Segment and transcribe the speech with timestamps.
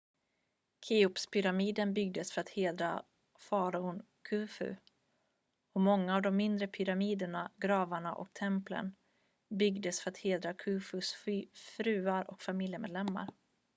[0.87, 3.03] cheopspyramiden byggdes för att hedra
[3.39, 4.75] faraon khufu
[5.73, 8.95] och många av de mindre pyramiderna gravarna och templen
[9.49, 11.13] byggdes för att hedra khufus
[11.77, 13.29] fruar och familjemedlemmar